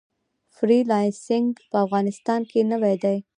فری 0.55 0.79
لانسینګ 0.91 1.51
په 1.69 1.77
افغانستان 1.85 2.41
کې 2.49 2.59
نوی 2.71 2.95
دی 3.03 3.17